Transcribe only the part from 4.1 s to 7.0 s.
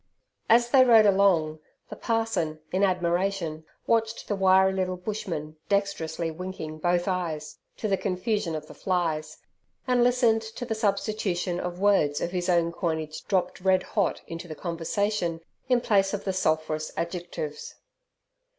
the wiry little bushman dexterously winking